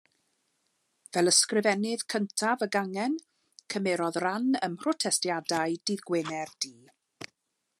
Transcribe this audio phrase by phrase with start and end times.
[1.17, 3.17] Fel ysgrifennydd cyntaf y gangen,
[3.75, 6.73] cymerodd ran ym mhrotestiadau Dydd Gwener Du.